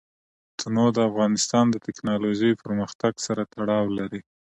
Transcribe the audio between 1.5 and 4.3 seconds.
د تکنالوژۍ پرمختګ سره تړاو لري.